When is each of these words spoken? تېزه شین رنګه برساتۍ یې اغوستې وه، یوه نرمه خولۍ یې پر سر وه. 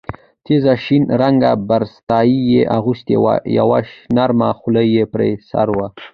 تېزه 0.45 0.73
شین 0.83 1.03
رنګه 1.21 1.51
برساتۍ 1.67 2.31
یې 2.53 2.61
اغوستې 2.77 3.15
وه، 3.23 3.33
یوه 3.57 3.79
نرمه 4.15 4.49
خولۍ 4.59 4.87
یې 4.95 5.03
پر 5.13 5.21
سر 5.49 5.67
وه. 5.77 5.87